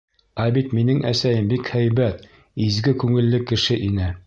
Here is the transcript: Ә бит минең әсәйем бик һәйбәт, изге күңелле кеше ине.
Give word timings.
Ә 0.45 0.45
бит 0.53 0.71
минең 0.77 1.01
әсәйем 1.09 1.51
бик 1.51 1.69
һәйбәт, 1.75 2.25
изге 2.71 2.97
күңелле 3.05 3.45
кеше 3.53 3.81
ине. 3.91 4.13